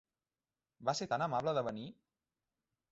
Va 0.89 0.95
ser 1.01 1.09
tan 1.13 1.27
amable 1.27 1.57
de 1.59 1.67
venir! 1.71 1.87